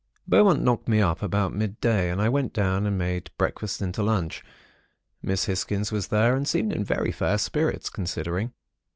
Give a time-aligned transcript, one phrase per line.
[0.27, 4.43] "Beaumont knocked me up about midday, and I went down and made breakfast into lunch.
[5.21, 8.51] Miss Hisgins was there, and seemed in very fair spirits, considering.